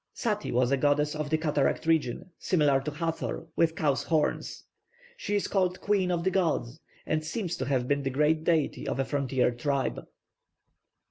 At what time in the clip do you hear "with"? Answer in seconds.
3.55-3.75